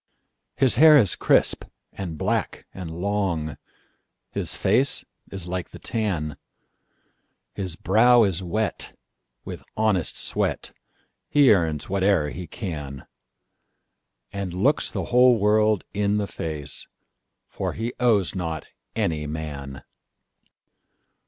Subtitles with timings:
[0.55, 1.63] His hair is crisp,
[1.93, 3.57] and black, and long,
[4.31, 6.37] His face is like the tan;
[7.53, 8.97] His brow is wet
[9.45, 10.71] with honest sweat,
[11.29, 13.05] He earns whate'er he can,
[14.33, 16.87] And looks the whole world in the face,
[17.47, 18.65] For he owes not
[18.95, 19.83] any man.